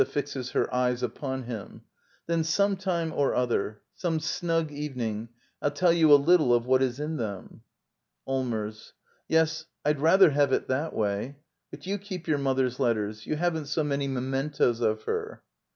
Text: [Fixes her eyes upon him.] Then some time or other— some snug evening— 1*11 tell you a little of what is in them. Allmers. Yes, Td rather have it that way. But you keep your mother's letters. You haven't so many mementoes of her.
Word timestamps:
[Fixes 0.03 0.49
her 0.53 0.73
eyes 0.73 1.03
upon 1.03 1.43
him.] 1.43 1.83
Then 2.25 2.43
some 2.43 2.75
time 2.75 3.13
or 3.13 3.35
other— 3.35 3.83
some 3.93 4.19
snug 4.19 4.71
evening— 4.71 5.29
1*11 5.61 5.75
tell 5.75 5.93
you 5.93 6.11
a 6.11 6.15
little 6.15 6.55
of 6.55 6.65
what 6.65 6.81
is 6.81 6.99
in 6.99 7.17
them. 7.17 7.61
Allmers. 8.27 8.93
Yes, 9.27 9.65
Td 9.85 9.97
rather 10.01 10.31
have 10.31 10.53
it 10.53 10.67
that 10.69 10.95
way. 10.95 11.35
But 11.69 11.85
you 11.85 11.99
keep 11.99 12.27
your 12.27 12.39
mother's 12.39 12.79
letters. 12.79 13.27
You 13.27 13.35
haven't 13.35 13.67
so 13.67 13.83
many 13.83 14.07
mementoes 14.07 14.81
of 14.81 15.03
her. 15.03 15.43